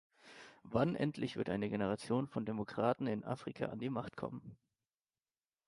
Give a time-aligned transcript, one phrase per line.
[0.63, 4.57] Wann endlich wird eine Generation von Demokraten in Afrika an die Macht kommen?